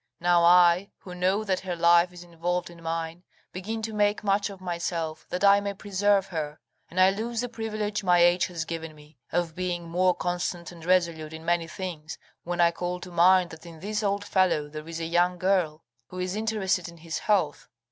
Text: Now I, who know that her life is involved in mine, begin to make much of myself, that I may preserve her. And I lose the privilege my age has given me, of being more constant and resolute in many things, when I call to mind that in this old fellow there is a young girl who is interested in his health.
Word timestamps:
Now 0.19 0.43
I, 0.43 0.89
who 0.97 1.13
know 1.13 1.43
that 1.43 1.59
her 1.59 1.75
life 1.75 2.11
is 2.11 2.23
involved 2.23 2.71
in 2.71 2.81
mine, 2.81 3.21
begin 3.53 3.83
to 3.83 3.93
make 3.93 4.23
much 4.23 4.49
of 4.49 4.59
myself, 4.59 5.27
that 5.29 5.43
I 5.43 5.59
may 5.61 5.75
preserve 5.75 6.25
her. 6.29 6.59
And 6.89 6.99
I 6.99 7.11
lose 7.11 7.41
the 7.41 7.47
privilege 7.47 8.03
my 8.03 8.17
age 8.17 8.47
has 8.47 8.65
given 8.65 8.95
me, 8.95 9.19
of 9.31 9.53
being 9.53 9.87
more 9.87 10.15
constant 10.15 10.71
and 10.71 10.83
resolute 10.83 11.33
in 11.33 11.45
many 11.45 11.67
things, 11.67 12.17
when 12.43 12.59
I 12.59 12.71
call 12.71 12.99
to 12.99 13.11
mind 13.11 13.51
that 13.51 13.67
in 13.67 13.79
this 13.79 14.01
old 14.01 14.25
fellow 14.25 14.67
there 14.69 14.89
is 14.89 14.99
a 14.99 15.05
young 15.05 15.37
girl 15.37 15.83
who 16.07 16.17
is 16.17 16.35
interested 16.35 16.89
in 16.89 16.97
his 16.97 17.19
health. 17.19 17.67